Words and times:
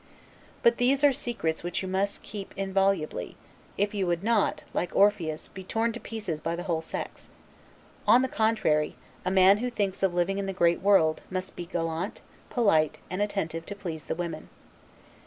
But 0.63 0.77
these 0.79 1.03
are 1.03 1.13
secrets 1.13 1.61
which 1.61 1.83
you 1.83 1.87
must 1.87 2.23
keep 2.23 2.55
inviolably, 2.57 3.37
if 3.77 3.93
you 3.93 4.07
would 4.07 4.23
not, 4.23 4.63
like 4.73 4.95
Orpheus, 4.95 5.47
be 5.49 5.63
torn 5.63 5.93
to 5.93 5.99
pieces 5.99 6.39
by 6.39 6.55
the 6.55 6.63
whole 6.63 6.81
sex; 6.81 7.29
on 8.07 8.23
the 8.23 8.27
contrary, 8.27 8.95
a 9.23 9.29
man 9.29 9.57
who 9.59 9.69
thinks 9.69 10.01
of 10.01 10.15
living 10.15 10.39
in 10.39 10.47
the 10.47 10.53
great 10.53 10.81
world, 10.81 11.21
must 11.29 11.55
be 11.55 11.67
gallant, 11.67 12.21
polite, 12.49 12.97
and 13.11 13.21
attentive 13.21 13.63
to 13.67 13.75
please 13.75 14.05
the 14.07 14.15
women. 14.15 14.49